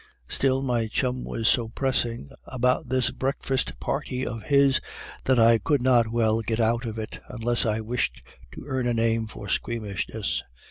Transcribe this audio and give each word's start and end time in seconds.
Still, 0.27 0.63
my 0.63 0.87
chum 0.87 1.23
was 1.23 1.47
so 1.47 1.67
pressing 1.69 2.31
about 2.47 2.89
this 2.89 3.11
breakfast 3.11 3.79
party 3.79 4.25
of 4.25 4.41
his 4.41 4.81
that 5.25 5.37
I 5.37 5.59
could 5.59 5.83
not 5.83 6.07
well 6.11 6.39
get 6.41 6.59
out 6.59 6.85
of 6.87 6.97
it, 6.97 7.19
unless 7.29 7.67
I 7.67 7.81
wished 7.81 8.23
to 8.53 8.65
earn 8.65 8.87
a 8.87 8.95
name 8.95 9.27
for 9.27 9.47
squeamishness. 9.47 10.41